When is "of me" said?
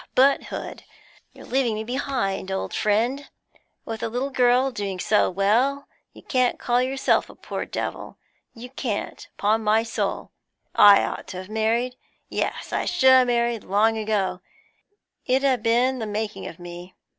16.47-16.95